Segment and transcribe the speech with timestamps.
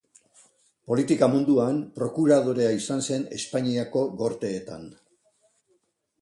[0.91, 4.89] Politika munduan prokuradorea izan zen Espainiako Gorteetan.